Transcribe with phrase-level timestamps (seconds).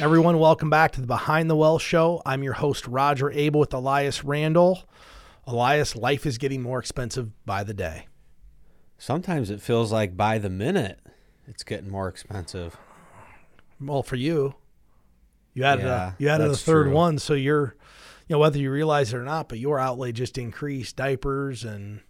[0.00, 2.22] Everyone, welcome back to the Behind the Well show.
[2.24, 4.84] I'm your host, Roger Abel with Elias Randall.
[5.46, 8.06] Elias, life is getting more expensive by the day.
[8.96, 11.00] Sometimes it feels like by the minute
[11.46, 12.78] it's getting more expensive.
[13.78, 14.54] Well, for you,
[15.52, 16.94] you added Yeah, a you added a third true.
[16.94, 17.76] one, so you're,
[18.26, 20.96] you know, whether you realize it or not, but your outlay just increased.
[20.96, 22.00] Diapers and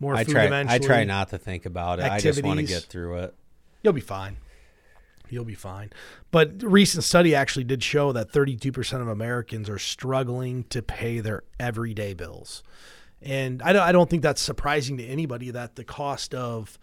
[0.00, 0.74] more I food try eventually.
[0.74, 2.10] I try not to think about it.
[2.10, 3.34] I just want to get through it.
[3.84, 4.38] You'll be fine.
[5.32, 5.90] You'll be fine.
[6.30, 11.42] But recent study actually did show that 32% of Americans are struggling to pay their
[11.58, 12.62] everyday bills.
[13.22, 16.78] And I don't, I don't think that's surprising to anybody that the cost of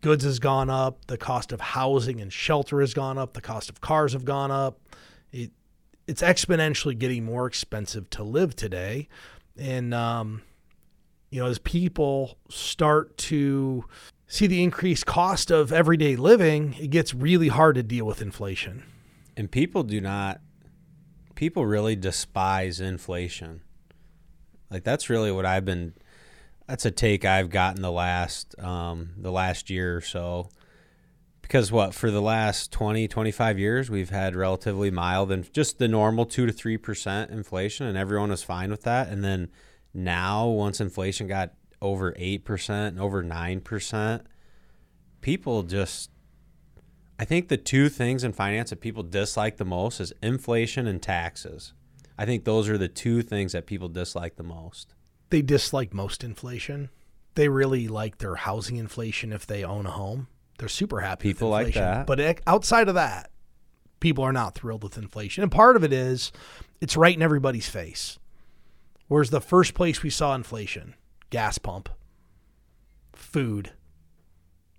[0.00, 3.70] goods has gone up, the cost of housing and shelter has gone up, the cost
[3.70, 4.80] of cars have gone up.
[5.30, 5.52] It,
[6.08, 9.08] it's exponentially getting more expensive to live today.
[9.56, 10.42] And, um,
[11.30, 13.84] you know, as people start to
[14.32, 18.82] see the increased cost of everyday living, it gets really hard to deal with inflation.
[19.36, 20.40] And people do not
[21.34, 23.60] people really despise inflation.
[24.70, 25.92] Like that's really what I've been
[26.66, 30.48] that's a take I've gotten the last um the last year or so.
[31.42, 35.88] Because what for the last 20 25 years we've had relatively mild and just the
[35.88, 39.50] normal 2 to 3% inflation and everyone was fine with that and then
[39.92, 44.22] now once inflation got over 8% and over 9%
[45.22, 46.10] people just
[47.18, 51.00] I think the two things in finance that people dislike the most is inflation and
[51.00, 51.72] taxes.
[52.18, 54.94] I think those are the two things that people dislike the most.
[55.30, 56.90] They dislike most inflation.
[57.34, 60.26] They really like their housing inflation if they own a home.
[60.58, 62.06] They're super happy People with like that.
[62.06, 63.30] But outside of that,
[64.00, 65.42] people are not thrilled with inflation.
[65.42, 66.32] And part of it is
[66.80, 68.18] it's right in everybody's face.
[69.08, 70.94] Where's the first place we saw inflation?
[71.30, 71.88] Gas pump,
[73.14, 73.72] food,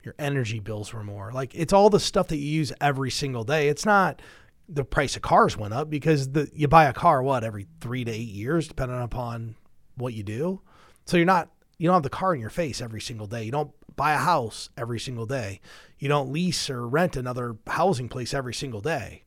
[0.04, 1.32] your energy bills were more.
[1.32, 3.70] Like it's all the stuff that you use every single day.
[3.70, 4.22] It's not
[4.70, 8.04] the price of cars went up because the you buy a car what every three
[8.04, 9.56] to eight years, depending upon
[9.96, 10.62] what you do.
[11.06, 13.44] So you're not you don't have the car in your face every single day.
[13.44, 15.60] You don't buy a house every single day.
[16.00, 19.24] You don't lease or rent another housing place every single day.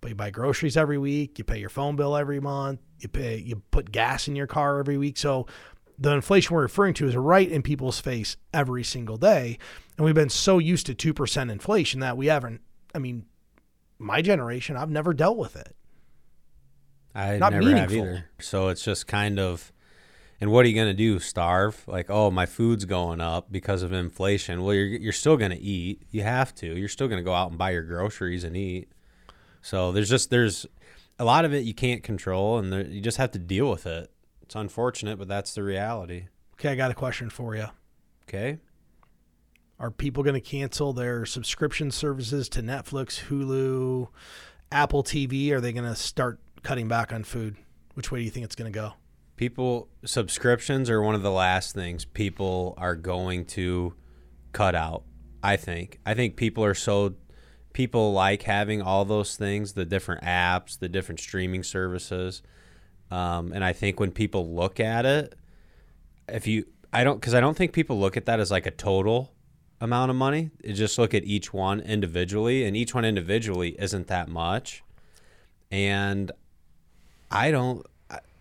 [0.00, 3.38] But you buy groceries every week, you pay your phone bill every month, you pay
[3.38, 5.16] you put gas in your car every week.
[5.16, 5.46] So
[6.02, 9.58] the inflation we're referring to is right in people's face every single day.
[9.96, 12.60] And we've been so used to 2% inflation that we haven't,
[12.94, 13.26] I mean,
[13.98, 15.76] my generation, I've never dealt with it.
[17.14, 18.26] I Not never have either.
[18.40, 19.72] So it's just kind of
[20.40, 21.20] and what are you going to do?
[21.20, 21.84] Starve?
[21.86, 24.64] Like, oh, my food's going up because of inflation.
[24.64, 26.02] Well, you're you're still going to eat.
[26.10, 26.66] You have to.
[26.66, 28.90] You're still going to go out and buy your groceries and eat.
[29.60, 30.66] So there's just there's
[31.20, 33.86] a lot of it you can't control and there, you just have to deal with
[33.86, 34.10] it.
[34.52, 36.26] It's unfortunate, but that's the reality.
[36.56, 37.68] Okay, I got a question for you.
[38.28, 38.58] Okay?
[39.78, 44.08] Are people going to cancel their subscription services to Netflix, Hulu,
[44.70, 45.52] Apple TV?
[45.52, 47.56] Are they going to start cutting back on food?
[47.94, 48.92] Which way do you think it's going to go?
[49.36, 53.94] People subscriptions are one of the last things people are going to
[54.52, 55.04] cut out.
[55.42, 55.98] I think.
[56.04, 57.14] I think people are so
[57.72, 62.42] people like having all those things, the different apps, the different streaming services.
[63.12, 65.34] Um, and I think when people look at it,
[66.28, 66.64] if you,
[66.94, 69.34] I don't, because I don't think people look at that as like a total
[69.82, 70.50] amount of money.
[70.64, 74.82] Just look at each one individually, and each one individually isn't that much.
[75.70, 76.32] And
[77.30, 77.86] I don't,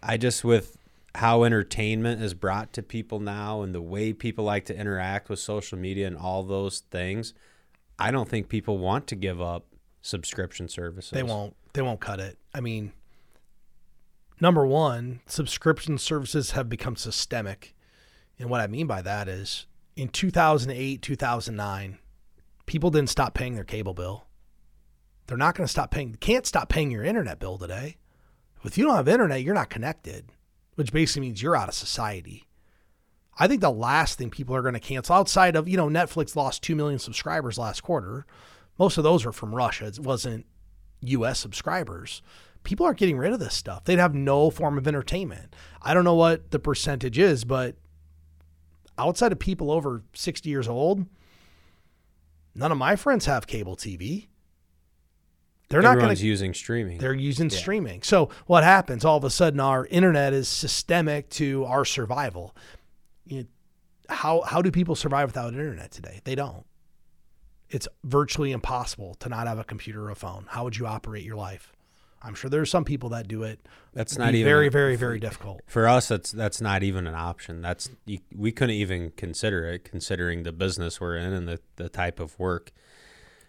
[0.02, 0.78] I just, with
[1.16, 5.40] how entertainment is brought to people now and the way people like to interact with
[5.40, 7.34] social media and all those things,
[8.00, 9.66] I don't think people want to give up
[10.02, 11.12] subscription services.
[11.12, 11.56] They won't.
[11.74, 12.38] They won't cut it.
[12.54, 12.94] I mean,
[14.42, 17.74] number one, subscription services have become systemic,
[18.38, 22.00] and what I mean by that is, in 2008, 2009,
[22.66, 24.26] people didn't stop paying their cable bill.
[25.28, 26.16] They're not going to stop paying.
[26.16, 27.98] Can't stop paying your internet bill today.
[28.64, 30.26] If you don't have internet, you're not connected,
[30.76, 32.48] which basically means you're out of society.
[33.38, 36.36] I think the last thing people are going to cancel outside of, you know, Netflix
[36.36, 38.26] lost 2 million subscribers last quarter.
[38.78, 39.86] Most of those are from Russia.
[39.86, 40.46] It wasn't
[41.02, 42.22] US subscribers.
[42.64, 43.86] People aren't getting rid of this stuff.
[43.86, 45.56] They'd have no form of entertainment.
[45.82, 47.76] I don't know what the percentage is, but
[48.98, 51.06] outside of people over 60 years old,
[52.54, 54.28] none of my friends have cable TV.
[55.70, 56.98] They're not going to using streaming.
[56.98, 58.04] they're using streaming.
[58.04, 59.06] So what happens?
[59.06, 62.54] All of a sudden, our internet is systemic to our survival.
[63.26, 63.48] You
[64.10, 66.20] how how do people survive without internet today?
[66.26, 66.66] They don't.
[67.70, 70.46] It's virtually impossible to not have a computer or a phone.
[70.50, 71.72] How would you operate your life?
[72.24, 73.68] I'm sure there are some people that do it.
[73.94, 75.62] That's It'd not even very, very, very difficult.
[75.66, 77.62] For us, that's that's not even an option.
[77.62, 81.90] That's you, we couldn't even consider it, considering the business we're in and the, the
[81.90, 82.72] type of work.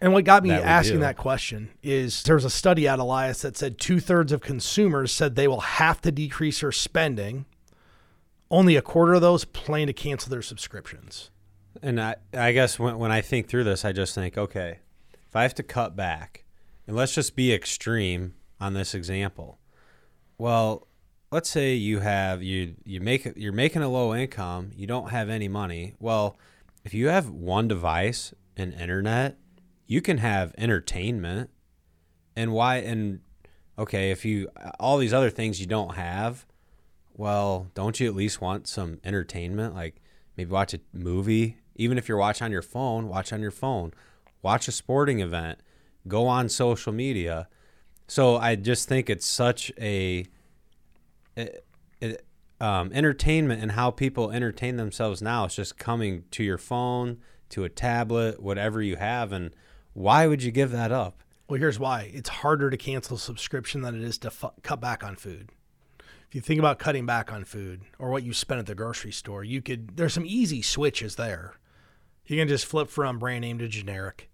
[0.01, 3.05] And what got me that asking that question is there was a study out of
[3.05, 7.45] Elias that said two thirds of consumers said they will have to decrease their spending.
[8.51, 11.31] Only a quarter of those plan to cancel their subscriptions.
[11.81, 14.79] And I, I guess when, when I think through this, I just think, okay,
[15.27, 16.43] if I have to cut back,
[16.85, 19.59] and let's just be extreme on this example.
[20.37, 20.87] Well,
[21.31, 25.29] let's say you have you you make you're making a low income, you don't have
[25.29, 25.95] any money.
[25.99, 26.37] Well,
[26.85, 29.37] if you have one device and internet,
[29.85, 31.49] you can have entertainment.
[32.37, 33.19] And why and
[33.77, 34.49] okay, if you
[34.79, 36.45] all these other things you don't have,
[37.13, 39.75] well, don't you at least want some entertainment?
[39.75, 40.01] Like
[40.37, 41.57] maybe watch a movie.
[41.75, 43.93] Even if you're watching on your phone, watch on your phone.
[44.41, 45.59] Watch a sporting event.
[46.07, 47.49] Go on social media.
[48.07, 50.25] So I just think it's such a,
[51.37, 51.57] a-
[52.01, 52.17] a-
[52.59, 55.45] um, entertainment and how people entertain themselves now.
[55.45, 57.17] It's just coming to your phone,
[57.49, 59.31] to a tablet, whatever you have.
[59.31, 59.53] And
[59.93, 61.23] why would you give that up?
[61.49, 64.79] Well, here's why it's harder to cancel a subscription than it is to fu- cut
[64.79, 65.49] back on food.
[65.99, 69.11] If you think about cutting back on food or what you spend at the grocery
[69.11, 71.55] store, you could, there's some easy switches there.
[72.25, 74.29] You can just flip from brand name to generic.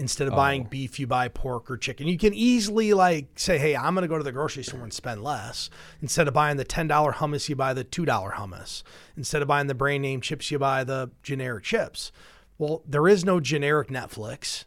[0.00, 0.36] Instead of oh.
[0.36, 0.68] buying Oh.
[0.68, 2.06] beef, you buy pork or chicken.
[2.06, 4.92] You can easily like say, "Hey, I'm going to go to the grocery store and
[4.92, 8.84] spend less." Instead of buying the ten dollar hummus, you buy the two dollar hummus.
[9.16, 12.12] Instead of buying the brand name chips, you buy the generic chips.
[12.58, 14.64] Well, there is no generic Netflix.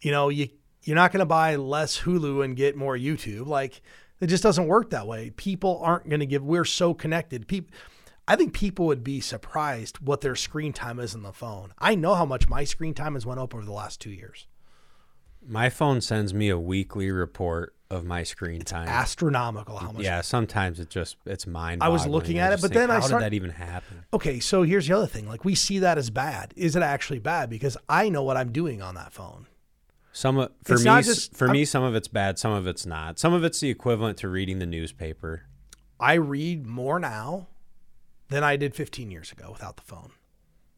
[0.00, 0.48] You know, you
[0.82, 3.46] you're not going to buy less Hulu and get more YouTube.
[3.46, 3.80] Like
[4.20, 5.30] it just doesn't work that way.
[5.30, 6.42] People aren't going to give.
[6.42, 7.48] We're so connected.
[7.48, 7.74] People.
[8.28, 11.72] I think people would be surprised what their screen time is on the phone.
[11.78, 14.46] I know how much my screen time has went up over the last two years.
[15.46, 18.86] My phone sends me a weekly report of my screen time.
[18.86, 20.02] Astronomical how much.
[20.04, 21.82] Yeah, sometimes it just it's mind.
[21.82, 24.04] I was looking at it, but then I how start- did that even happen?
[24.12, 25.26] Okay, so here's the other thing.
[25.26, 26.52] Like we see that as bad.
[26.54, 27.48] Is it actually bad?
[27.48, 29.46] Because I know what I'm doing on that phone.
[30.12, 32.66] Some of- for It's me, just- for I'm- me, some of it's bad, some of
[32.66, 33.18] it's not.
[33.18, 35.44] Some of it's the equivalent to reading the newspaper.
[35.98, 37.46] I read more now
[38.28, 40.12] than I did 15 years ago without the phone.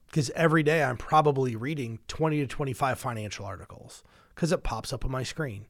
[0.06, 4.02] Because every day I'm probably reading 20 to 25 financial articles
[4.34, 5.66] because it pops up on my screen.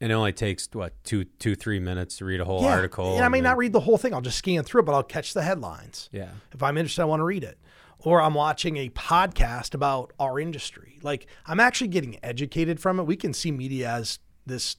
[0.00, 3.14] And it only takes what two, two, three minutes to read a whole article.
[3.14, 4.12] And I may not read the whole thing.
[4.12, 6.08] I'll just scan through it, but I'll catch the headlines.
[6.12, 7.58] Yeah, If I'm interested, I want to read it.
[8.00, 10.98] Or I'm watching a podcast about our industry.
[11.04, 13.04] Like I'm actually getting educated from it.
[13.04, 14.74] We can see media as this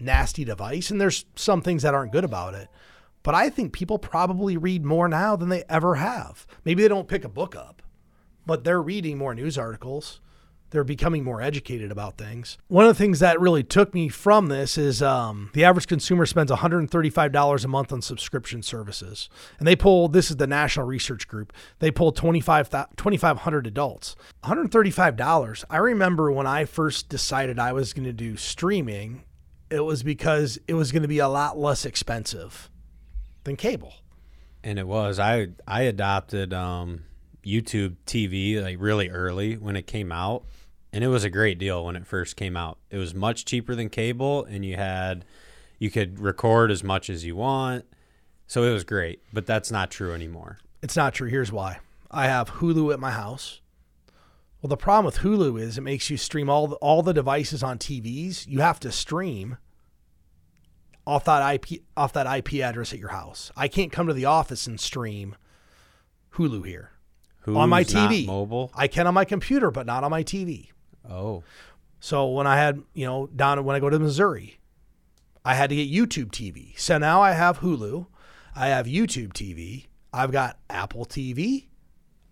[0.00, 2.66] nasty device, and there's some things that aren't good about it.
[3.22, 6.46] But I think people probably read more now than they ever have.
[6.64, 7.82] Maybe they don't pick a book up,
[8.46, 10.20] but they're reading more news articles.
[10.70, 12.58] They're becoming more educated about things.
[12.68, 16.26] One of the things that really took me from this is um, the average consumer
[16.26, 19.30] spends $135 a month on subscription services.
[19.58, 24.14] And they pulled, this is the National Research Group, they pulled 25, 2,500 adults.
[24.44, 25.64] $135.
[25.70, 29.24] I remember when I first decided I was going to do streaming,
[29.70, 32.70] it was because it was going to be a lot less expensive
[33.44, 33.94] than cable.
[34.64, 35.18] and it was.
[35.18, 37.04] I I adopted um,
[37.44, 40.44] YouTube TV like really early when it came out,
[40.92, 42.78] and it was a great deal when it first came out.
[42.90, 45.24] It was much cheaper than cable, and you had
[45.78, 47.84] you could record as much as you want,
[48.46, 49.22] so it was great.
[49.32, 50.58] But that's not true anymore.
[50.82, 51.28] It's not true.
[51.28, 51.78] Here's why.
[52.10, 53.60] I have Hulu at my house.
[54.60, 57.62] Well, the problem with Hulu is it makes you stream all the, all the devices
[57.62, 58.46] on TVs.
[58.48, 59.56] You have to stream
[61.08, 63.50] off that IP off that IP address at your house.
[63.56, 65.34] I can't come to the office and stream
[66.34, 66.90] Hulu here
[67.46, 68.26] on my Who's TV.
[68.26, 68.70] mobile.
[68.74, 70.68] I can on my computer, but not on my TV.
[71.08, 71.42] Oh,
[71.98, 74.58] So when I had, you know, down when I go to Missouri,
[75.46, 76.78] I had to get YouTube TV.
[76.78, 78.06] So now I have Hulu,
[78.54, 81.68] I have YouTube TV, I've got Apple TV,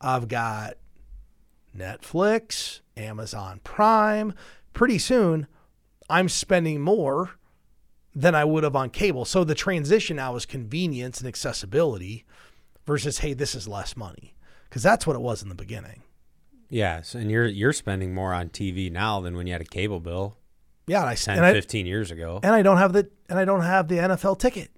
[0.03, 0.75] I've got
[1.75, 4.35] Netflix, Amazon Prime.
[4.75, 5.47] Pretty soon,
[6.11, 7.39] I'm spending more
[8.19, 9.27] than I would have on cable.
[9.27, 12.25] So the transition now is convenience and accessibility
[12.87, 14.35] versus hey, this is less money.
[14.69, 16.03] Because that's what it was in the beginning.
[16.71, 20.01] yes, and you're you're spending more on TV now than when you had a cable
[20.01, 20.37] bill
[20.87, 23.45] Yeah, I, 10, and I 15 years ago, and I don't have the and I
[23.45, 24.71] don't have the NFL ticket.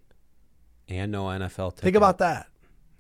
[0.89, 1.71] and no NFL.
[1.71, 1.85] Ticket.
[1.85, 2.49] Think about that.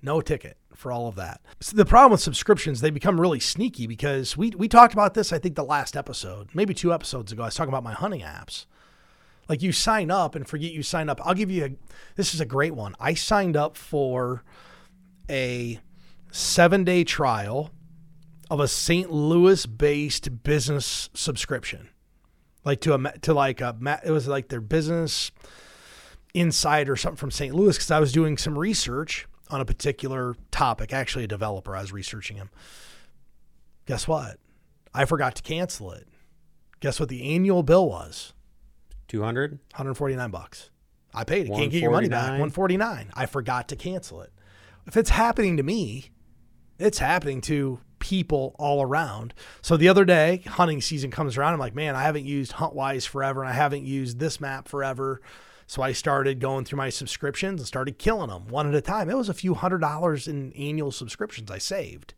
[0.01, 1.41] No ticket for all of that.
[1.61, 5.33] So the problem with subscriptions, they become really sneaky because we we talked about this,
[5.33, 7.43] I think, the last episode, maybe two episodes ago.
[7.43, 8.67] I was talking about my hunting apps.
[9.49, 11.21] Like you sign up and forget you sign up.
[11.25, 11.71] I'll give you a
[12.17, 12.95] this is a great one.
[13.01, 14.45] I signed up for
[15.31, 15.81] a
[16.31, 17.71] seven day trial
[18.51, 19.11] of a St.
[19.11, 21.89] Louis based business subscription.
[22.65, 25.31] Like to a to like a it was like their business
[26.35, 27.55] insight or something from St.
[27.55, 30.93] Louis because I was doing some research on a particular topic.
[30.93, 32.51] Actually, a developer, I was researching him.
[33.87, 34.39] Guess what?
[34.93, 36.07] I forgot to cancel it.
[36.81, 38.35] Guess what the annual bill was?
[39.09, 39.53] 200?
[39.73, 40.71] 149 bucks.
[41.15, 41.55] I paid it.
[41.55, 42.31] Can't get your money back.
[42.31, 43.11] 149.
[43.15, 44.33] I forgot to cancel it.
[44.87, 46.11] If it's happening to me,
[46.79, 49.35] it's happening to people all around.
[49.61, 51.55] So the other day, hunting season comes around.
[51.55, 55.21] I'm like, man, I haven't used HuntWise forever, and I haven't used this map forever.
[55.67, 59.11] So I started going through my subscriptions and started killing them one at a time.
[59.11, 62.15] It was a few hundred dollars in annual subscriptions I saved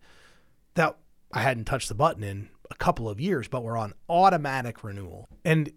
[0.74, 0.96] that
[1.32, 5.28] I hadn't touched the button in a couple of years, but were on automatic renewal.
[5.44, 5.72] And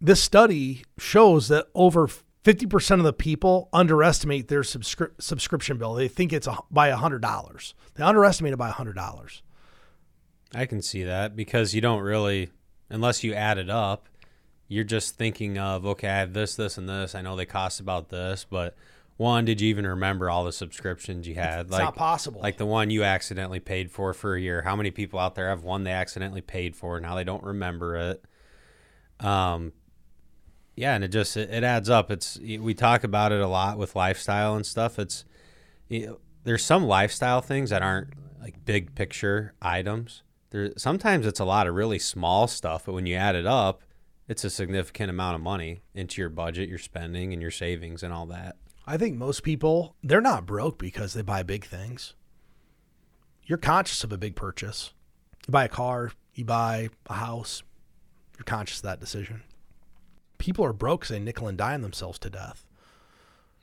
[0.00, 2.08] this study shows that over
[2.44, 5.94] 50% of the people underestimate their subscri- subscription bill.
[5.94, 7.74] They think it's a, by $100.
[7.94, 9.42] They underestimate it by $100.
[10.54, 12.50] I can see that because you don't really,
[12.88, 14.08] unless you add it up,
[14.68, 17.14] you're just thinking of, okay, I have this, this, and this.
[17.14, 18.76] I know they cost about this, but
[19.16, 21.66] one, did you even remember all the subscriptions you had?
[21.66, 22.40] It's like, not possible.
[22.40, 24.62] Like the one you accidentally paid for for a year.
[24.62, 26.98] How many people out there have one they accidentally paid for?
[27.00, 28.24] Now they don't remember it.
[29.18, 29.72] Um,
[30.80, 32.10] yeah, and it just it, it adds up.
[32.10, 34.98] It's we talk about it a lot with lifestyle and stuff.
[34.98, 35.26] It's
[36.44, 40.22] there's some lifestyle things that aren't like big picture items.
[40.48, 43.82] There sometimes it's a lot of really small stuff, but when you add it up,
[44.26, 48.10] it's a significant amount of money into your budget, your spending, and your savings and
[48.10, 48.56] all that.
[48.86, 52.14] I think most people they're not broke because they buy big things.
[53.44, 54.94] You're conscious of a big purchase.
[55.46, 57.62] You buy a car, you buy a house.
[58.38, 59.42] You're conscious of that decision
[60.40, 62.66] people are broke because they nickel and dime themselves to death.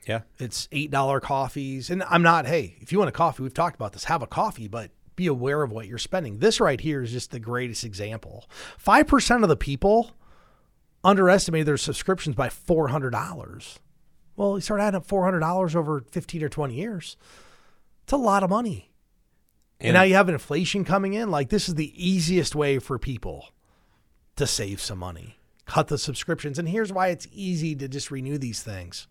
[0.08, 0.22] Yeah.
[0.38, 1.90] It's $8 coffees.
[1.90, 4.28] And I'm not, hey, if you want a coffee, we've talked about this, have a
[4.28, 6.40] coffee, but be aware of what you're spending.
[6.40, 8.50] This right here is just the greatest example.
[8.84, 10.12] 5% of the people
[11.04, 13.78] underestimated their subscriptions by $400.
[14.36, 17.18] Well, you start adding up $400 over 15 or 20 years.
[18.04, 18.92] It's a lot of money.
[19.80, 21.30] And, and now you have inflation coming in.
[21.30, 23.50] Like, this is the easiest way for people
[24.36, 25.37] to save some money
[25.68, 26.58] cut the subscriptions.
[26.58, 29.08] And here's why it's easy to just renew these things.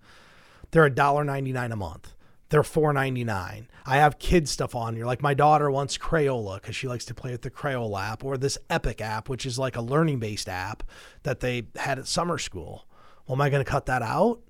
[0.72, 2.12] They're $1.99 a month.
[2.48, 3.66] They're $4.99.
[3.86, 5.04] I have kid stuff on here.
[5.04, 8.36] Like my daughter wants Crayola because she likes to play with the Crayola app or
[8.36, 10.82] this Epic app, which is like a learning based app
[11.24, 12.86] that they had at summer school.
[13.26, 14.40] Well, am I going to cut that out?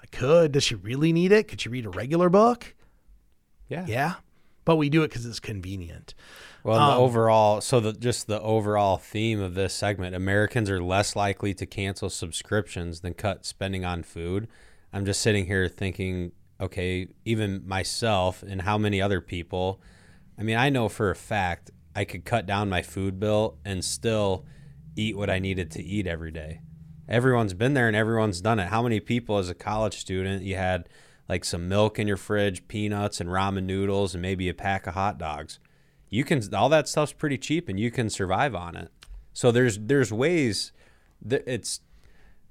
[0.00, 0.52] I could.
[0.52, 1.46] Does she really need it?
[1.46, 2.74] Could she read a regular book?
[3.68, 3.86] Yeah.
[3.86, 4.14] Yeah.
[4.64, 6.14] But we do it because it's convenient.
[6.62, 10.82] Well, um, the overall, so the just the overall theme of this segment, Americans are
[10.82, 14.46] less likely to cancel subscriptions than cut spending on food.
[14.92, 19.80] I'm just sitting here thinking, okay, even myself and how many other people.
[20.38, 23.84] I mean, I know for a fact I could cut down my food bill and
[23.84, 24.44] still
[24.96, 26.60] eat what I needed to eat every day.
[27.08, 28.68] Everyone's been there and everyone's done it.
[28.68, 30.88] How many people as a college student you had
[31.28, 34.94] like some milk in your fridge, peanuts and ramen noodles and maybe a pack of
[34.94, 35.58] hot dogs?
[36.12, 38.92] you can all that stuff's pretty cheap and you can survive on it.
[39.32, 40.70] So there's there's ways
[41.22, 41.80] that it's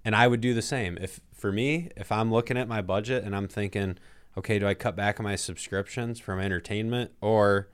[0.03, 0.97] and I would do the same.
[0.99, 3.99] If for me, if I'm looking at my budget and I'm thinking,
[4.35, 7.69] okay, do I cut back on my subscriptions from entertainment or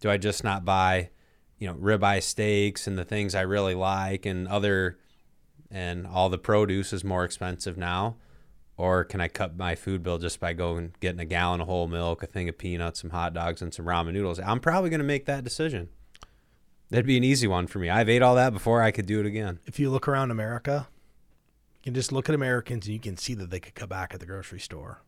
[0.00, 1.08] do I just not buy,
[1.58, 4.98] you know, ribeye steaks and the things I really like and other
[5.70, 8.16] and all the produce is more expensive now?
[8.78, 11.88] Or can I cut my food bill just by going getting a gallon of whole
[11.88, 14.38] milk, a thing of peanuts, some hot dogs, and some ramen noodles?
[14.38, 15.88] I'm probably going to make that decision.
[16.90, 17.88] That'd be an easy one for me.
[17.88, 18.82] I've ate all that before.
[18.82, 19.60] I could do it again.
[19.66, 20.88] If you look around America,
[21.74, 24.12] you can just look at Americans and you can see that they could cut back
[24.12, 25.00] at the grocery store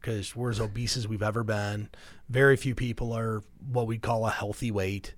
[0.00, 1.88] because we're as obese as we've ever been.
[2.28, 5.14] Very few people are what we call a healthy weight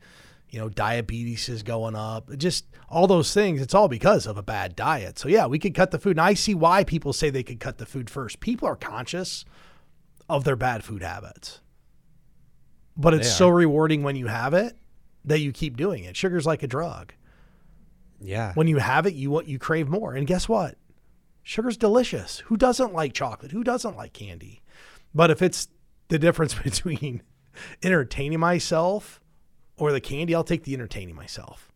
[0.50, 2.30] you know, diabetes is going up.
[2.36, 3.60] Just all those things.
[3.60, 5.18] It's all because of a bad diet.
[5.18, 6.12] So yeah, we could cut the food.
[6.12, 8.40] And I see why people say they could cut the food first.
[8.40, 9.44] People are conscious
[10.28, 11.60] of their bad food habits.
[12.96, 14.76] But it's so rewarding when you have it
[15.24, 16.16] that you keep doing it.
[16.16, 17.12] Sugar's like a drug.
[18.20, 18.54] Yeah.
[18.54, 20.14] When you have it, you want you crave more.
[20.14, 20.76] And guess what?
[21.42, 22.38] Sugar's delicious.
[22.46, 23.52] Who doesn't like chocolate?
[23.52, 24.62] Who doesn't like candy?
[25.14, 25.68] But if it's
[26.08, 27.22] the difference between
[27.82, 29.20] entertaining myself
[29.78, 31.70] or the candy, I'll take the entertaining myself.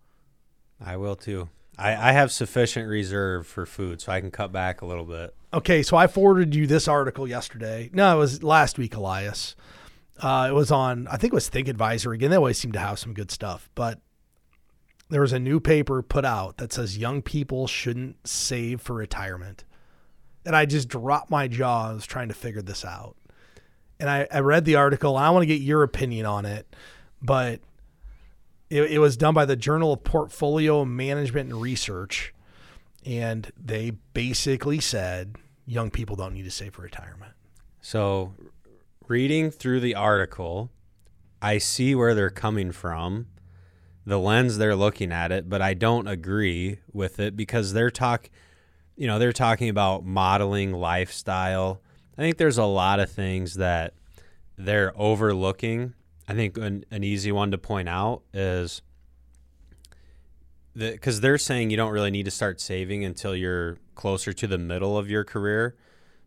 [0.85, 1.49] I will too.
[1.78, 5.35] I, I have sufficient reserve for food, so I can cut back a little bit.
[5.52, 7.90] Okay, so I forwarded you this article yesterday.
[7.92, 9.57] No, it was last week, Elias.
[10.19, 12.30] Uh, it was on, I think it was Think Advisor again.
[12.30, 13.99] They always seem to have some good stuff, but
[15.09, 19.64] there was a new paper put out that says young people shouldn't save for retirement.
[20.45, 23.16] And I just dropped my jaws trying to figure this out.
[23.99, 25.16] And I, I read the article.
[25.16, 26.75] I want to get your opinion on it,
[27.21, 27.61] but
[28.70, 32.32] it, it was done by the Journal of Portfolio Management and Research,
[33.04, 35.36] and they basically said
[35.66, 37.32] young people don't need to save for retirement.
[37.80, 38.34] So,
[39.08, 40.70] reading through the article,
[41.42, 43.26] I see where they're coming from,
[44.06, 48.30] the lens they're looking at it, but I don't agree with it because they're talk
[49.00, 51.80] you know, they're talking about modeling lifestyle.
[52.18, 53.94] I think there's a lot of things that
[54.58, 55.94] they're overlooking.
[56.30, 58.82] I think an, an easy one to point out is
[60.76, 64.56] because they're saying you don't really need to start saving until you're closer to the
[64.56, 65.75] middle of your career.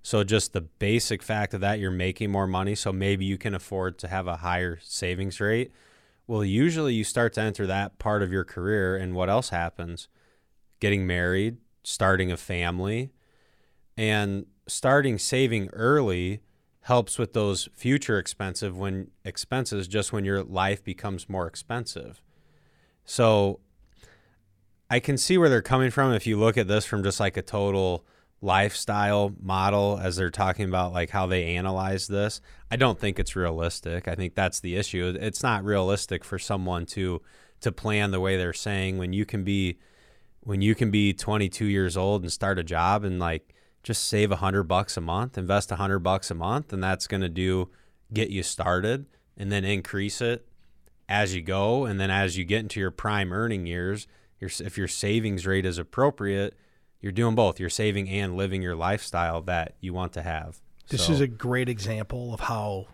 [0.01, 3.55] So just the basic fact of that you're making more money, so maybe you can
[3.55, 5.71] afford to have a higher savings rate.
[6.27, 10.09] Well, usually you start to enter that part of your career, and what else happens?
[10.81, 13.13] Getting married, starting a family,
[13.95, 16.41] and starting saving early
[16.83, 22.21] helps with those future expensive when expenses just when your life becomes more expensive.
[23.05, 23.59] So
[24.89, 27.37] I can see where they're coming from if you look at this from just like
[27.37, 28.05] a total
[28.41, 32.41] lifestyle model as they're talking about like how they analyze this.
[32.69, 34.09] I don't think it's realistic.
[34.09, 35.15] I think that's the issue.
[35.19, 37.21] It's not realistic for someone to
[37.61, 39.79] to plan the way they're saying when you can be
[40.41, 43.52] when you can be 22 years old and start a job and like
[43.83, 47.05] just save a hundred bucks a month, invest a hundred bucks a month, and that's
[47.07, 47.69] going to do
[48.13, 49.05] get you started
[49.37, 50.47] and then increase it
[51.09, 51.85] as you go.
[51.85, 54.07] And then as you get into your prime earning years,
[54.39, 56.55] your, if your savings rate is appropriate,
[57.01, 57.59] you're doing both.
[57.59, 60.61] You're saving and living your lifestyle that you want to have.
[60.89, 62.87] This So- is a great example of how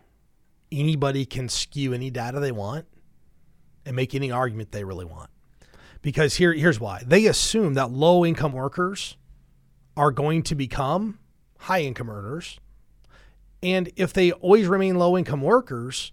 [0.71, 2.85] anybody can skew any data they want
[3.85, 5.29] and make any argument they really want.
[6.01, 9.17] Because here, here's why they assume that low income workers
[9.97, 11.19] are going to become
[11.59, 12.59] high income earners.
[13.61, 16.11] And if they always remain low income workers,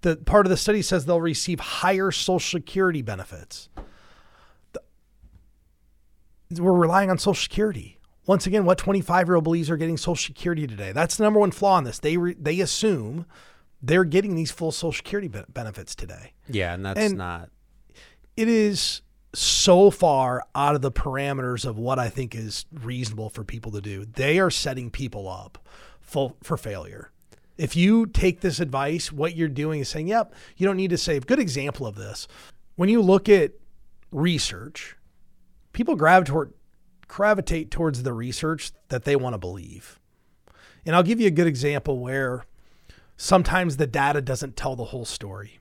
[0.00, 3.68] the part of the study says they'll receive higher social security benefits.
[4.72, 7.98] The- We're relying on social security.
[8.26, 10.92] Once again, what 25 year old believes are getting social security today?
[10.92, 11.98] That's the number one flaw in this.
[11.98, 13.26] They re, they assume
[13.82, 17.48] they're getting these full social security be- benefits today yeah, and that's and- not
[18.36, 19.02] it is
[19.34, 23.80] so far out of the parameters of what I think is reasonable for people to
[23.80, 24.04] do.
[24.04, 25.58] They are setting people up
[26.00, 27.10] for, for failure.
[27.58, 30.98] If you take this advice, what you're doing is saying, yep, you don't need to
[30.98, 31.26] save.
[31.26, 32.28] Good example of this.
[32.76, 33.52] When you look at
[34.12, 34.96] research,
[35.72, 39.98] people gravitate, towards the research that they want to believe.
[40.86, 42.46] And I'll give you a good example where
[43.16, 45.58] sometimes the data doesn't tell the whole story.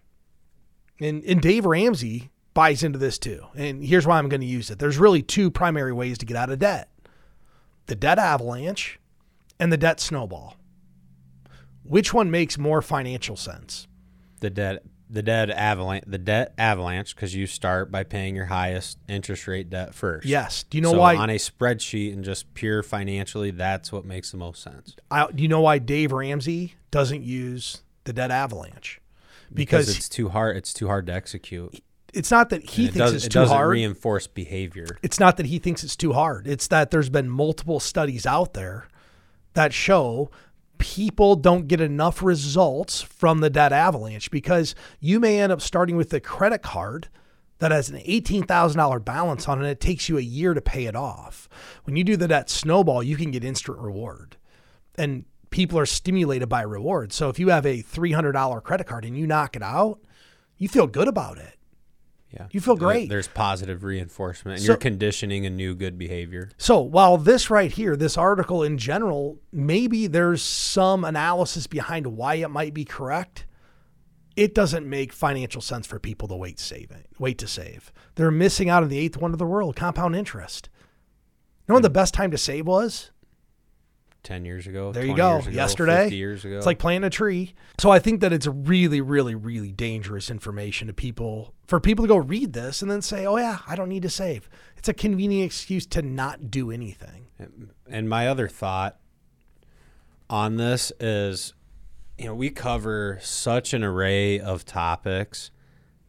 [0.99, 3.45] And, and Dave Ramsey buys into this too.
[3.55, 4.79] And here's why I'm going to use it.
[4.79, 6.89] There's really two primary ways to get out of debt
[7.85, 8.99] the debt avalanche
[9.59, 10.57] and the debt snowball.
[11.83, 13.87] Which one makes more financial sense?
[14.39, 18.97] the debt the debt avalanche the debt avalanche because you start by paying your highest
[19.07, 20.25] interest rate debt first.
[20.25, 20.63] Yes.
[20.63, 21.15] Do you know so why?
[21.15, 24.95] on a spreadsheet and just pure financially, that's what makes the most sense.
[25.11, 28.99] I, do you know why Dave Ramsey doesn't use the debt avalanche?
[29.53, 30.57] Because, Because, it's too hard.
[30.57, 31.81] It's too hard to execute.
[32.13, 33.69] It's not that he it thinks it's it too doesn't hard.
[33.71, 34.87] reinforce behavior.
[35.03, 36.47] it's not that he thinks it's too hard.
[36.47, 38.87] It's that there's been multiple studies out there
[39.53, 40.29] that show
[40.77, 45.95] people don't get enough results from the debt avalanche because you may end up starting
[45.97, 47.09] with a credit card
[47.59, 49.61] that has an $18,000 balance on it.
[49.63, 51.49] and It takes you a year to pay it off.
[51.85, 54.37] When you do the debt snowball, you can get instant reward.
[54.95, 57.11] And people are stimulated by reward.
[57.11, 59.99] So if you have a $300 credit card and you knock it out,
[60.57, 61.56] you feel good about it.
[62.39, 63.09] Yeah, You feel great.
[63.09, 66.49] There's positive reinforcement, and So- you're conditioning a new good behavior.
[66.57, 72.35] So while this right here, this article in general, maybe there's some analysis behind why
[72.35, 73.45] it might be correct.
[74.35, 77.91] It doesn't make financial sense for people to wait saving, wait to save.
[78.15, 80.69] They're missing out on the eighth wonder of the world, compound interest.
[81.67, 81.85] You know when hmm.
[81.85, 83.09] the best time to save was?
[84.27, 85.37] Ten years ago, There you go.
[85.37, 86.03] ago, Yesterday.
[86.03, 86.57] 50 years ago.
[86.57, 87.53] It's like planting a tree.
[87.79, 92.09] So I think that it's really, really, really dangerous information to people for people to
[92.09, 94.93] go read this and then say, "Oh yeah, I don't need to save." It's a
[94.93, 97.27] convenient excuse to not do anything.
[97.89, 98.97] And my other thought
[100.29, 101.53] on this is,
[102.17, 105.51] you know, we cover such an array of topics,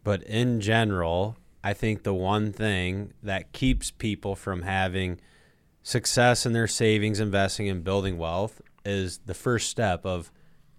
[0.03, 5.21] but in general, I think the one thing that keeps people from having
[5.83, 10.31] success in their savings, investing, and building wealth is the first step of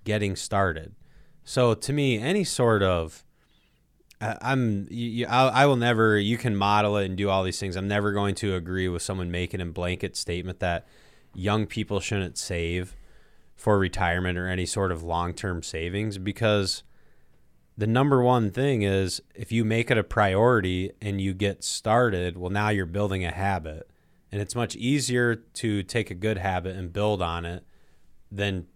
[0.04, 0.96] getting started.
[1.44, 3.24] So to me, any sort of
[4.22, 7.76] I'm you, I, I will never you can model it and do all these things.
[7.76, 10.86] I'm never going to agree with someone making a blanket statement that
[11.34, 12.96] young people shouldn't save
[13.56, 16.84] for retirement or any sort of long-term savings because
[17.78, 22.38] the number one thing is if you make it a priority and you get started,
[22.38, 23.88] well now you're building a habit.
[24.32, 27.63] And it's much easier to take a good habit and build on it
[28.32, 28.68] than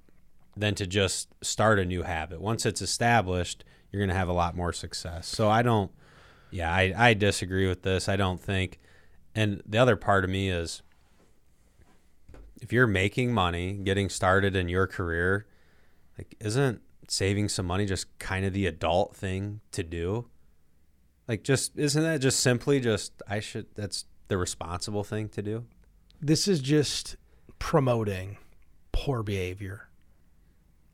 [0.55, 2.39] than to just start a new habit.
[2.39, 5.27] Once it's established, you're going to have a lot more success.
[5.27, 5.91] So I don't,
[6.51, 8.07] yeah, I, I disagree with this.
[8.07, 8.79] I don't think,
[9.33, 10.83] and the other part of me is
[12.61, 15.47] if you're making money, getting started in your career,
[16.19, 20.27] like, isn't saving some money just kind of the adult thing to do?
[21.27, 25.65] Like, just, isn't that just simply just, I should, that's the responsible thing to do?
[26.21, 27.17] This is just
[27.59, 28.37] promoting
[28.91, 29.89] poor behavior.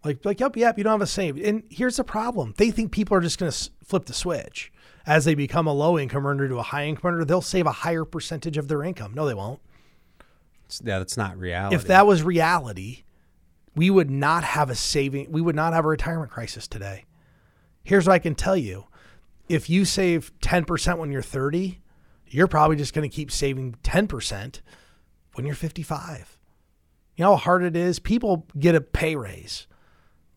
[0.03, 1.37] Like, like, yep, yep, you don't have a save.
[1.37, 4.71] And here's the problem: they think people are just going to flip the switch
[5.05, 7.25] as they become a low income earner to a high income earner.
[7.25, 9.13] They'll save a higher percentage of their income.
[9.13, 9.59] No, they won't.
[10.83, 11.75] Yeah, that's not reality.
[11.75, 13.03] If that was reality,
[13.75, 15.31] we would not have a saving.
[15.31, 17.05] We would not have a retirement crisis today.
[17.83, 18.85] Here's what I can tell you:
[19.49, 21.81] if you save ten percent when you're 30,
[22.29, 24.61] you're probably just going to keep saving ten percent
[25.33, 26.37] when you're 55.
[27.15, 27.99] You know how hard it is?
[27.99, 29.67] People get a pay raise.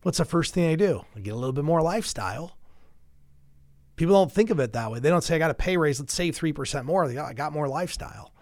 [0.01, 1.05] What's the first thing they do?
[1.15, 2.57] They get a little bit more lifestyle.
[3.95, 4.99] People don't think of it that way.
[4.99, 7.07] They don't say, I got a pay raise, let's save 3% more.
[7.07, 8.33] They go, I got more lifestyle.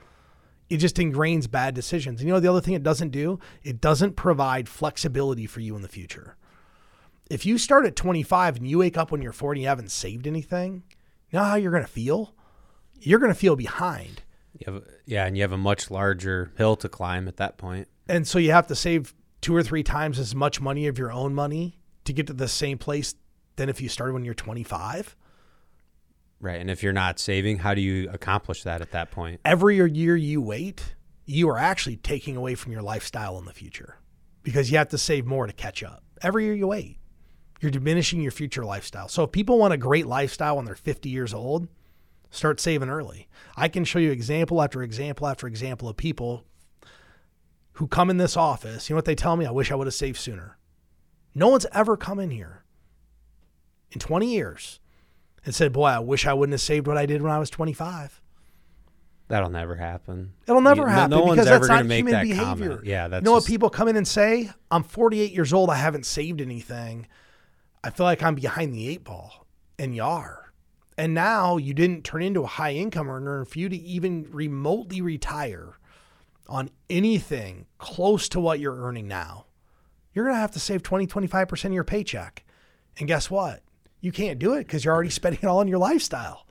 [0.70, 2.22] It just ingrains bad decisions.
[2.22, 3.40] And you know the other thing it doesn't do?
[3.62, 6.38] It doesn't provide flexibility for you in the future.
[7.30, 9.92] If you start at 25 and you wake up when you're 40 and you haven't
[9.92, 10.84] saved anything,
[11.30, 12.34] you know how you're going to feel?
[13.02, 14.22] You're going to feel behind.
[14.58, 17.88] You have, yeah, and you have a much larger hill to climb at that point.
[18.08, 21.12] And so you have to save two or three times as much money of your
[21.12, 23.16] own money to get to the same place
[23.56, 25.16] than if you started when you're 25.
[26.40, 26.60] Right.
[26.60, 29.42] And if you're not saving, how do you accomplish that at that point?
[29.46, 33.98] Every year you wait, you are actually taking away from your lifestyle in the future
[34.44, 36.04] because you have to save more to catch up.
[36.22, 36.98] Every year you wait,
[37.62, 39.08] you're diminishing your future lifestyle.
[39.08, 41.68] So if people want a great lifestyle when they're 50 years old,
[42.32, 43.28] start saving early.
[43.56, 46.46] I can show you example after example after example of people
[47.74, 49.46] who come in this office, you know what they tell me?
[49.46, 50.58] I wish I would have saved sooner.
[51.36, 52.64] No one's ever come in here
[53.92, 54.80] in 20 years
[55.46, 57.50] and said, Boy, I wish I wouldn't have saved what I did when I was
[57.50, 58.22] 25.
[59.28, 60.34] That'll never happen.
[60.46, 62.44] It'll never You- happen no one's because ever that's gonna make that behavior.
[62.70, 62.86] comment.
[62.86, 64.52] Yeah, that's you know what people come in and say?
[64.70, 65.70] I'm 48 years old.
[65.70, 67.08] I haven't saved anything.
[67.84, 69.48] I feel like I'm behind the eight ball,
[69.80, 70.41] and you are.
[71.02, 73.40] And now you didn't turn into a high income earner.
[73.40, 75.80] And for you to even remotely retire
[76.48, 79.48] on anything close to what you're earning now,
[80.14, 82.44] you're going to have to save 20, 25% of your paycheck.
[83.00, 83.64] And guess what?
[84.00, 86.46] You can't do it because you're already spending it all on your lifestyle.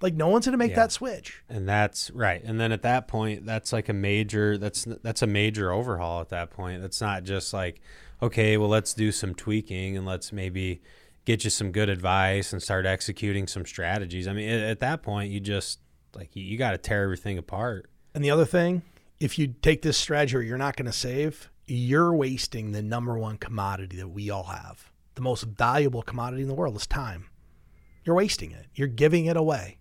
[0.00, 0.76] Like no one's going to make Yeah.
[0.76, 1.42] that switch.
[1.50, 2.42] And that's right.
[2.42, 6.30] And then at that point, that's like a major that's that's a major overhaul at
[6.30, 6.80] that point.
[6.80, 7.82] That's not just like,
[8.22, 10.80] okay, well let's do some tweaking and let's maybe
[11.24, 14.26] get you some good advice and start executing some strategies.
[14.26, 15.80] I mean, at, at that point, you just
[16.14, 17.88] like you, you got to tear everything apart.
[18.14, 18.82] And the other thing,
[19.20, 23.38] if you take this strategy you're not going to save, you're wasting the number one
[23.38, 24.90] commodity that we all have.
[25.14, 27.28] The most valuable commodity in the world is time.
[28.04, 28.66] You're wasting it.
[28.74, 29.78] You're giving it away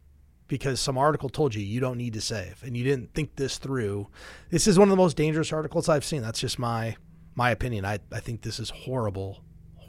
[0.47, 3.58] because some article told you you don't need to save and you didn't think this
[3.58, 4.10] through.
[4.49, 6.21] This is one of the most dangerous articles I've seen.
[6.21, 6.97] That's just my
[7.34, 7.86] my opinion.
[7.86, 9.41] I, I think this is horrible,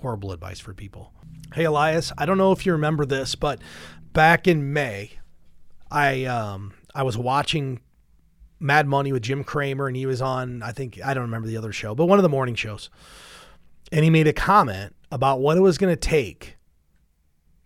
[0.03, 1.13] horrible advice for people.
[1.55, 3.61] Hey Elias, I don't know if you remember this, but
[4.13, 5.13] back in May,
[5.91, 7.81] I um I was watching
[8.63, 11.57] Mad Money with Jim Cramer, and he was on, I think, I don't remember the
[11.57, 12.91] other show, but one of the morning shows.
[13.91, 16.57] And he made a comment about what it was going to take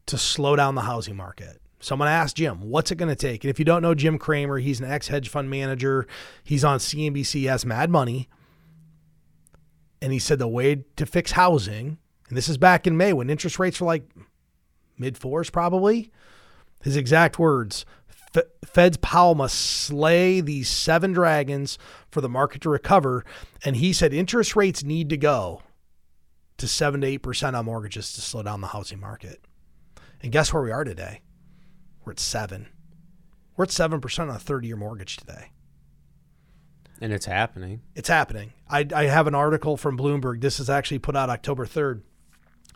[0.07, 1.61] to slow down the housing market.
[1.81, 3.45] Someone asked Jim, what's it going to take?
[3.45, 6.07] And if you don't know Jim Cramer, he's an ex hedge fund manager.
[6.43, 8.29] He's on CNBC, has Mad Money.
[10.01, 13.31] And he said the way to fix housing, and this is back in May when
[13.31, 14.05] interest rates were like
[14.99, 16.11] mid fours, probably.
[16.83, 17.85] His exact words
[18.65, 21.79] Fed's Powell must slay these seven dragons
[22.11, 23.25] for the market to recover.
[23.65, 25.63] And he said interest rates need to go
[26.59, 29.45] to 7 to 8% on mortgages to slow down the housing market.
[30.23, 31.21] And guess where we are today?
[32.05, 32.69] We're at 7.
[33.57, 35.51] We're at 7% on a 30 year mortgage today.
[37.01, 37.83] And it's happening.
[37.95, 38.55] It's happening.
[38.69, 40.41] I, I have an article from Bloomberg.
[40.41, 42.01] This is actually put out October 3rd.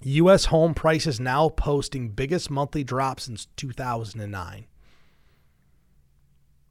[0.02, 0.46] U.S.
[0.46, 4.66] home prices now posting biggest monthly drop since 2009.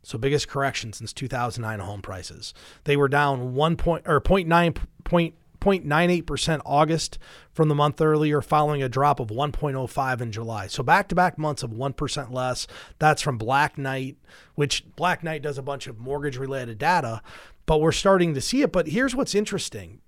[0.01, 2.53] So biggest correction since 2009 home prices.
[2.85, 7.19] They were down one point or 0.9 point 0.98% August
[7.51, 10.67] from the month earlier, following a drop of 1.05 in July.
[10.67, 12.67] So back to back months of 1% less.
[12.97, 14.17] That's from Black Knight,
[14.55, 17.21] which Black Knight does a bunch of mortgage related data,
[17.65, 18.71] but we're starting to see it.
[18.71, 20.01] But here's what's interesting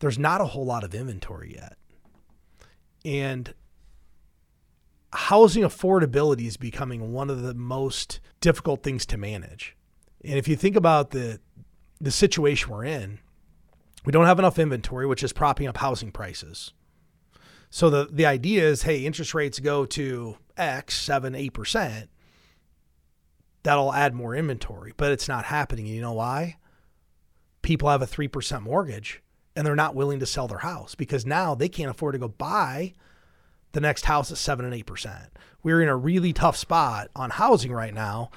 [0.00, 1.78] there's not a whole lot of inventory yet.
[3.04, 3.52] And
[5.12, 9.76] housing affordability is becoming one of the most difficult things to manage.
[10.24, 11.40] And if you think about the
[12.00, 13.18] the situation we're in,
[14.04, 16.72] we don't have enough inventory, which is propping up housing prices.
[17.70, 22.08] So the the idea is, hey, interest rates go to X, seven, eight percent.
[23.62, 25.86] That'll add more inventory, but it's not happening.
[25.86, 26.58] And you know why?
[27.62, 29.22] People have a three percent mortgage
[29.56, 32.28] and they're not willing to sell their house because now they can't afford to go
[32.28, 32.94] buy
[33.72, 35.30] the next house at seven and eight percent.
[35.62, 38.30] We're in a really tough spot on housing right now,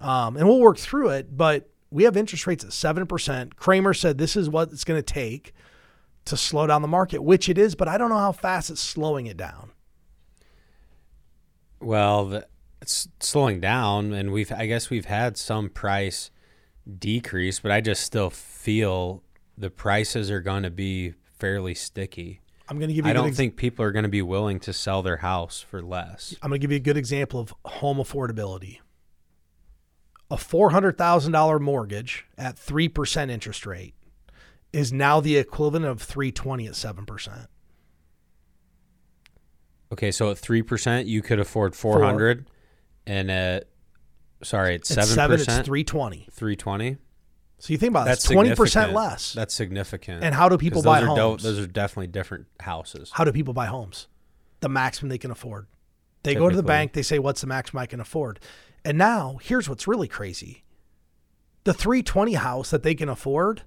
[0.00, 1.36] um, and we'll work through it.
[1.36, 3.56] But we have interest rates at seven percent.
[3.56, 5.52] Cramer said this is what it's going to take
[6.26, 8.80] to slow down the market, which it is, but I don't know how fast it's
[8.80, 9.72] slowing it down.
[11.80, 12.46] Well, the,
[12.82, 16.30] it's slowing down, and we've I guess we've had some price
[16.98, 19.22] decrease, but I just still feel
[19.60, 22.40] the prices are going to be fairly sticky.
[22.68, 23.08] I'm going to give you.
[23.08, 25.18] I a good don't ex- think people are going to be willing to sell their
[25.18, 26.34] house for less.
[26.42, 28.78] I'm going to give you a good example of home affordability.
[30.30, 33.94] A $400,000 mortgage at 3% interest rate
[34.72, 37.46] is now the equivalent of 320 at 7%.
[39.92, 42.48] Okay, so at three percent, you could afford four hundred,
[43.08, 43.64] and at
[44.40, 46.28] sorry, at seven 7 it's percent, 320.
[46.30, 46.96] three twenty.
[47.60, 49.34] So you think about That's 20% less.
[49.34, 50.24] That's significant.
[50.24, 51.42] And how do people buy those are do- homes?
[51.42, 53.10] those are definitely different houses.
[53.12, 54.08] How do people buy homes?
[54.60, 55.66] The maximum they can afford.
[56.22, 58.40] They go to the bank, they say, What's the maximum I can afford?
[58.82, 60.64] And now, here's what's really crazy
[61.64, 63.62] the 320 house that they can afford,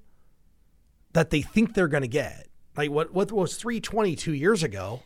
[1.13, 4.63] that they think they're going to get, like what, what was three twenty two years
[4.63, 5.03] ago,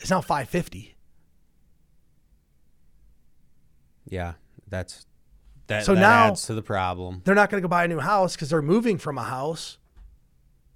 [0.00, 0.96] is now 550.
[4.08, 4.34] Yeah,
[4.66, 5.06] that's
[5.68, 5.84] that.
[5.84, 7.22] So that now- adds to the problem.
[7.24, 9.78] They're not going to go buy a new house because they're moving from a house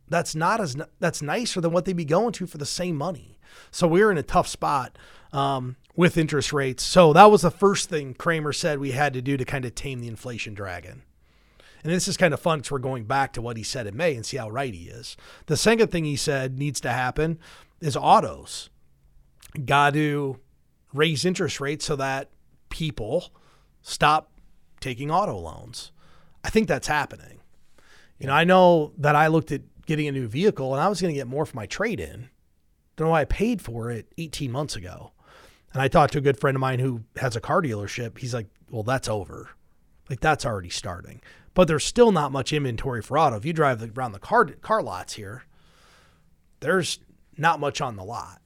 [0.09, 3.38] that's not as that's nicer than what they'd be going to for the same money.
[3.70, 4.96] So we're in a tough spot
[5.33, 6.83] um, with interest rates.
[6.83, 9.74] So that was the first thing Cramer said we had to do to kind of
[9.74, 11.02] tame the inflation dragon.
[11.83, 13.96] And this is kind of fun because we're going back to what he said in
[13.96, 15.16] May and see how right he is.
[15.46, 17.40] The second thing he said needs to happen
[17.81, 18.70] is autos.
[19.64, 20.38] Got to
[20.94, 22.31] raise interest rates so that
[22.68, 23.33] people
[23.83, 24.31] stop
[24.83, 25.92] taking auto loans.
[26.45, 27.40] I think that's happening.
[28.18, 31.01] You know, I know that I looked at getting a new vehicle and I was
[31.01, 32.29] going to get more for my trade in
[32.97, 35.12] than what I paid for it 18 months ago.
[35.73, 38.18] And I talked to a good friend of mine who has a car dealership.
[38.18, 39.51] He's like, well, that's over.
[40.11, 41.23] Like, that's already starting.
[41.55, 43.37] But there's still not much inventory for auto.
[43.37, 45.45] If you drive around the car, car lots here,
[46.61, 46.99] there's
[47.38, 48.41] not much on the lot.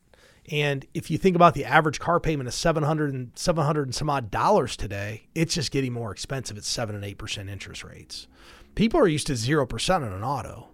[0.50, 4.08] And if you think about the average car payment of 700 and 700 and some
[4.08, 8.28] odd dollars today, it's just getting more expensive at 7 and 8% interest rates.
[8.74, 10.68] People are used to 0% on an auto.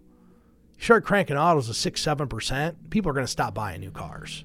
[0.77, 4.45] You start cranking autos to 6 7%, people are going to stop buying new cars.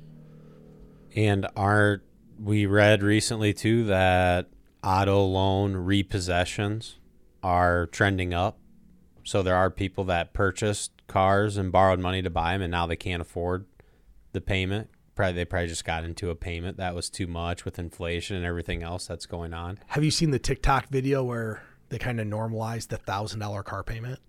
[1.15, 2.03] And are
[2.39, 4.49] we read recently too that
[4.83, 6.95] auto loan repossessions
[7.43, 8.59] are trending up?
[9.23, 12.87] So there are people that purchased cars and borrowed money to buy them, and now
[12.87, 13.65] they can't afford
[14.31, 14.89] the payment.
[15.17, 18.45] Probably they probably just got into a payment that was too much with inflation and
[18.45, 19.79] everything else that's going on.
[19.87, 24.19] Have you seen the TikTok video where they kind of normalized the $1,000 car payment?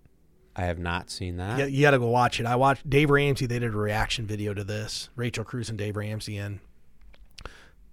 [0.55, 1.59] I have not seen that.
[1.59, 2.47] Yeah, you got to go watch it.
[2.47, 3.45] I watched Dave Ramsey.
[3.45, 5.09] They did a reaction video to this.
[5.15, 6.59] Rachel Cruz and Dave Ramsey, and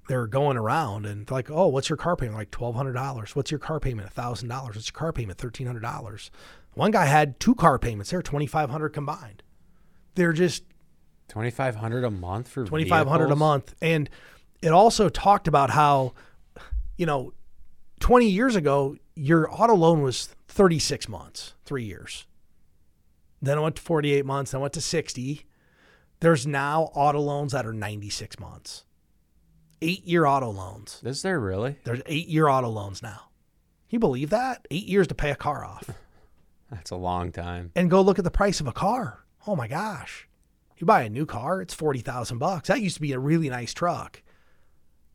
[0.09, 2.39] they're going around and they're like, "Oh, what's your car payment?
[2.39, 3.37] Like twelve hundred dollars.
[3.37, 4.11] What's your car payment?
[4.11, 4.75] thousand dollars.
[4.77, 5.39] What's your car payment?
[5.39, 6.31] Thirteen hundred dollars."
[6.73, 8.11] One guy had two car payments.
[8.11, 9.43] They're twenty five hundred combined.
[10.15, 10.65] They're just
[11.29, 14.09] Twenty five hundred a month for twenty five hundred a month, and
[14.63, 16.15] it also talked about how,
[16.97, 17.33] you know,
[18.01, 22.27] twenty years ago your auto loan was thirty six months, three years.
[23.43, 25.45] Then it went to 48 months, then it went to 60.
[26.21, 28.85] There's now auto loans that are 96 months.
[29.83, 31.03] Eight year auto loans.
[31.05, 31.77] Is there really?
[31.85, 33.29] There's eight year auto loans now.
[33.89, 34.67] Can you believe that?
[34.71, 35.91] Eight years to pay a car off.
[36.71, 37.73] That's a long time.
[37.77, 39.25] and go look at the price of a car.
[39.47, 40.26] Oh my gosh.
[40.77, 42.69] You buy a new car, it's 40,000 bucks.
[42.69, 44.23] That used to be a really nice truck.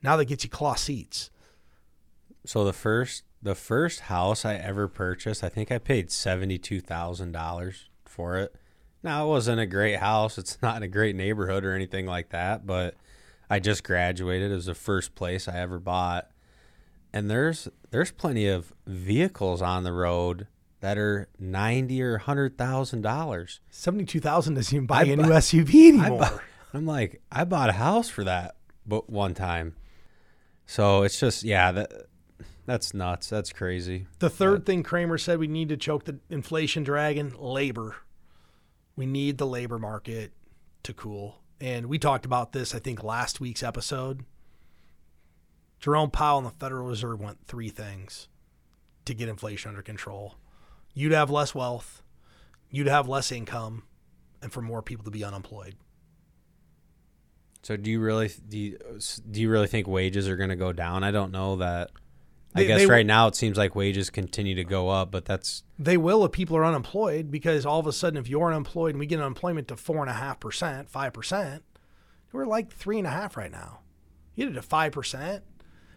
[0.02, 1.30] Now that gets you cloth seats.
[2.46, 6.82] So the first the first house I ever purchased, I think I paid seventy two
[6.82, 8.56] thousand dollars for it.
[9.04, 10.38] Now it wasn't a great house.
[10.38, 12.96] It's not in a great neighborhood or anything like that, but
[13.50, 14.52] I just graduated.
[14.52, 16.30] It was the first place I ever bought.
[17.14, 20.48] And there's there's plenty of vehicles on the road
[20.82, 23.62] that are ninety or hundred thousand dollars.
[23.70, 26.20] 72,000 doesn't even buy I a new bu- SUV anymore.
[26.20, 26.42] bought,
[26.74, 29.76] I'm like, I bought a house for that, but one time.
[30.66, 31.92] So it's just yeah, that
[32.66, 33.30] that's nuts.
[33.30, 34.08] That's crazy.
[34.20, 37.96] The third thing Cramer said we need to choke the inflation dragon labor.
[38.96, 40.34] We need the labor market
[40.84, 41.38] to cool.
[41.60, 44.26] And we talked about this, I think, last week's episode.
[45.80, 48.28] Jerome Powell and the Federal Reserve want three things
[49.06, 50.36] to get inflation under control
[50.94, 52.04] you'd have less wealth,
[52.70, 53.84] you'd have less income,
[54.42, 55.76] and for more people to be unemployed.
[57.64, 58.80] So do you really do you,
[59.30, 61.04] do you really think wages are going to go down?
[61.04, 61.92] I don't know that.
[62.56, 65.26] I They- guess they- right now it seems like wages continue to go up, but
[65.26, 68.92] that's They will if people are unemployed because all of a sudden, if you're unemployed
[68.92, 71.64] and we get unemployment to four and a half percent, five percent,
[72.32, 73.80] we're like three and a half right now.
[74.36, 75.44] You get it to five percent,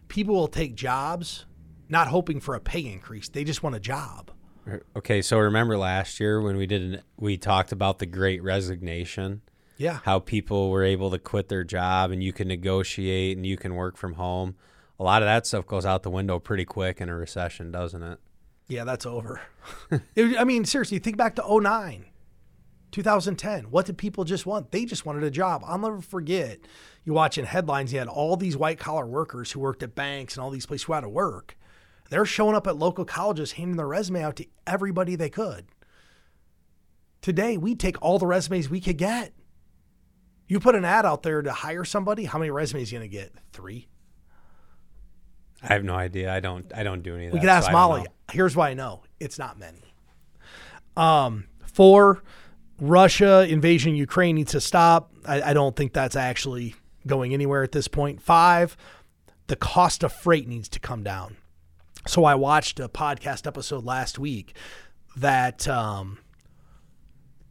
[0.09, 1.47] people will take jobs,
[1.89, 3.29] not hoping for a pay increase.
[3.29, 4.31] They just want a job.
[4.97, 5.23] Okay.
[5.23, 9.43] So remember last year when we did an, we talked about the Great Resignation,
[9.79, 10.01] Yeah.
[10.05, 13.75] how people were able to quit their job and you can negotiate and you can
[13.75, 14.57] work from home.
[14.99, 18.03] A lot of that stuff goes out the window pretty quick in a recession, doesn't
[18.03, 18.19] it?
[18.69, 19.41] Yeah, that's over.
[20.15, 22.07] It- I mean, seriously, think back to 09,
[22.93, 23.65] 2010.
[23.71, 24.71] What did people just want?
[24.71, 25.63] They just wanted a job.
[25.67, 26.61] I'll never forget.
[27.05, 30.45] You watching headlines, you had all these white collar workers who worked at banks and
[30.45, 31.57] all these places who had to work.
[32.11, 35.67] They're showing up at local colleges, handing their resume out to everybody they could.
[37.23, 39.33] Today, we take all the resumes we could get.
[40.47, 43.11] You put an ad out there to hire somebody, how many resumes are you going
[43.11, 43.33] to get?
[43.53, 43.89] Three.
[45.63, 46.33] I have no idea.
[46.33, 46.71] I don't.
[46.75, 47.37] I don't do any of that.
[47.37, 48.05] We could ask so Molly.
[48.31, 49.83] Here's why I know it's not many.
[50.97, 52.23] Um, four,
[52.81, 55.13] Russia invasion Ukraine needs to stop.
[55.25, 56.75] I, I don't think that's actually
[57.07, 58.21] going anywhere at this point.
[58.21, 58.77] Five,
[59.47, 61.37] the cost of freight needs to come down.
[62.07, 64.55] So I watched a podcast episode last week
[65.17, 66.19] that um,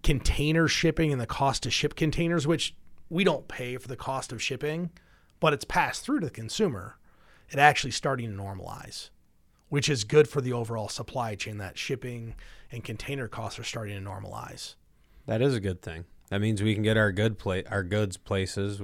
[0.04, 2.76] container shipping and the cost to ship containers, which
[3.10, 4.92] we don't pay for the cost of shipping,
[5.40, 6.98] but it's passed through to the consumer.
[7.50, 9.10] It actually starting to normalize,
[9.70, 11.58] which is good for the overall supply chain.
[11.58, 12.36] That shipping
[12.72, 14.76] and container costs are starting to normalize.
[15.26, 16.06] That is a good thing.
[16.30, 18.82] That means we can get our good pla- our goods places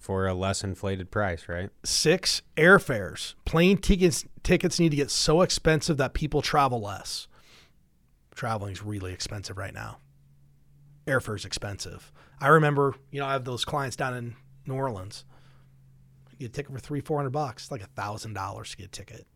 [0.00, 1.70] for a less inflated price, right?
[1.84, 3.34] Six, airfares.
[3.44, 7.28] Plane tickets tickets need to get so expensive that people travel less.
[8.34, 9.98] Traveling is really expensive right now.
[11.06, 12.10] Airfare's expensive.
[12.40, 15.24] I remember, you know, I have those clients down in New Orleans.
[16.30, 18.76] You get a ticket for three, four hundred bucks, It's like a thousand dollars to
[18.78, 19.26] get a ticket.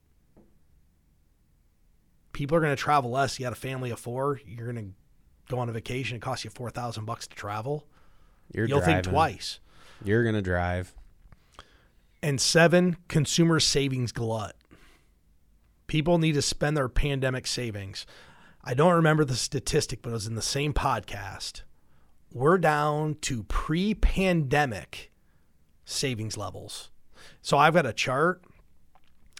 [2.32, 3.38] People are going to travel less.
[3.38, 4.40] You got a family of four.
[4.46, 6.16] You're going to go on a vacation.
[6.16, 7.86] It costs you four thousand bucks to travel.
[8.52, 9.02] You're You'll driving.
[9.04, 9.60] think twice.
[10.04, 10.94] You're gonna drive.
[12.22, 14.56] And seven, consumer savings glut.
[15.86, 18.06] People need to spend their pandemic savings.
[18.64, 21.62] I don't remember the statistic, but it was in the same podcast.
[22.32, 25.12] We're down to pre pandemic
[25.84, 26.90] savings levels.
[27.40, 28.42] So I've got a chart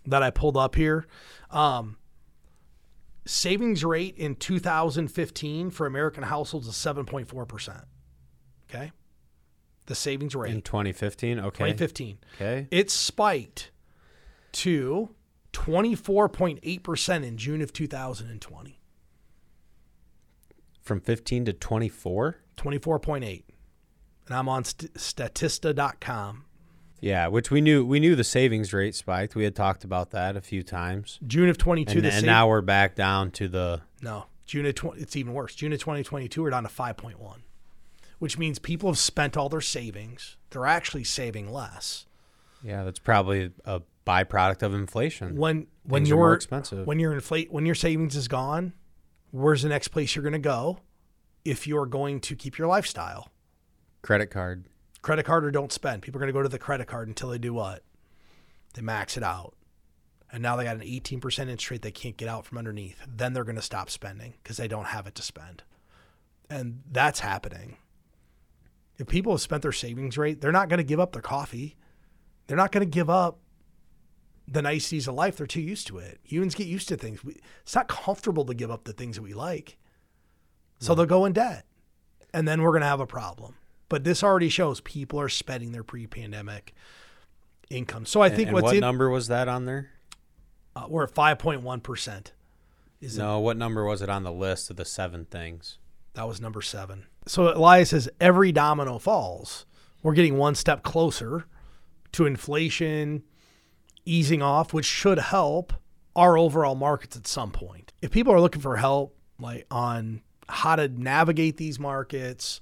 [0.07, 1.07] that I pulled up here.
[1.51, 1.99] Um,
[3.27, 7.85] savings rate in 2015 for American households is 7.4%.
[8.71, 8.92] Okay.
[9.87, 10.53] The savings rate.
[10.53, 11.49] In 2015, okay.
[11.49, 12.18] 2015.
[12.35, 12.68] Okay.
[12.70, 13.70] It spiked
[14.53, 15.11] to
[15.53, 18.79] 24.8% in June of 2020.
[20.83, 22.37] From 15 to 24?
[22.57, 23.42] 24.8.
[24.27, 26.44] And I'm on st- statista.com.
[27.01, 29.35] Yeah, which we knew we knew the savings rate spiked.
[29.37, 31.20] We had talked about that a few times.
[31.27, 34.64] June of 22 And, the and sav- now we're back down to the No, June
[34.66, 35.55] of 20 it's even worse.
[35.55, 37.14] June of 2022 we're down to 5.1.
[38.18, 40.37] Which means people have spent all their savings.
[40.50, 42.07] They're actually saving less.
[42.62, 45.37] Yeah, that's probably a byproduct of inflation.
[45.37, 46.87] When when Things you're more expensive.
[46.87, 48.72] when your inflate when your savings is gone,
[49.31, 50.79] where's the next place you're going to go
[51.44, 53.31] if you're going to keep your lifestyle?
[54.02, 54.64] Credit card.
[55.02, 56.02] credit card or don't spend.
[56.02, 57.83] People are going to go to the credit card until they do what?
[58.74, 59.55] They max it out.
[60.33, 62.96] And now they got an 18% interest rate they can't get out from underneath.
[63.07, 65.62] Then they're going to stop spending because they don't have it to spend.
[66.50, 67.76] And that's happening.
[68.98, 71.76] If people have spent their savings rate, they're not going to give up their coffee.
[72.46, 73.38] They're not going to give up
[74.48, 75.37] the niceties of life.
[75.37, 76.20] They're too used to it.
[76.22, 77.24] Humans get used to things.
[77.24, 79.76] We, it's not comfortable to give up the things that we like.
[80.78, 81.64] So they'll go in debt.
[82.32, 83.56] And then we're going to have a problem.
[83.88, 86.74] But this already shows people are spending their pre-pandemic
[87.70, 88.04] income.
[88.06, 89.90] So I think and what's what in, number was that on there?
[90.74, 92.32] uh, we're at 5.1%.
[93.00, 95.78] Is it, No, what number was it on the list of the seven things?
[96.14, 97.05] that was number 7.
[97.27, 99.66] So Elias says every domino falls.
[100.03, 101.47] We're getting one step closer
[102.12, 103.24] to inflation
[104.05, 105.72] easing off, which should help
[106.14, 107.93] our overall markets at some point.
[108.01, 112.61] If people are looking for help like on how to navigate these markets,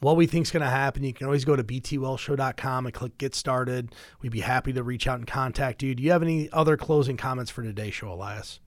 [0.00, 3.18] what we think is going to happen, you can always go to btwellshow.com and click
[3.18, 3.94] get started.
[4.22, 5.94] We'd be happy to reach out and contact you.
[5.94, 8.60] Do you have any other closing comments for today's show, Elias?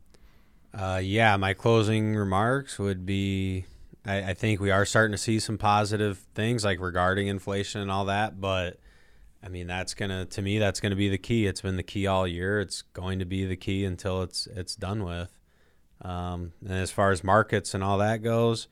[0.74, 3.66] Uh, yeah, my closing remarks would be
[4.08, 7.92] I, I think we are starting to see some positive things like regarding inflation and
[7.92, 8.80] all that, but
[9.44, 11.46] I mean that's gonna to me that's gonna be the key.
[11.46, 12.60] It's been the key all year.
[12.60, 15.32] It's going to be the key until it's it's done with.
[16.02, 18.68] Um, and as far as markets and all that goes,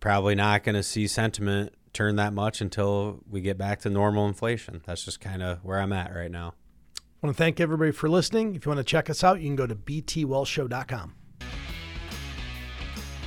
[0.00, 4.26] probably not going to see sentiment turn that much until we get back to normal
[4.26, 4.82] inflation.
[4.86, 6.54] That's just kind of where I'm at right now.
[6.96, 8.54] I want to thank everybody for listening.
[8.54, 11.14] If you want to check us out, you can go to btwellshow.com.